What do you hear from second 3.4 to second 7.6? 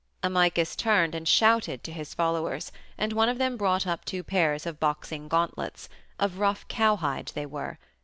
brought up two pairs of boxing gauntlets of rough cowhide they